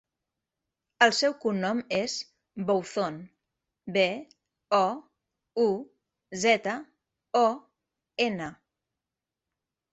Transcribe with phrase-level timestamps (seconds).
[1.05, 2.15] El seu cognom és
[2.71, 3.19] Bouzon:
[3.99, 4.07] be,
[4.79, 4.81] o,
[5.67, 5.69] u,
[6.47, 6.77] zeta,
[7.45, 7.47] o,
[8.31, 8.53] ena.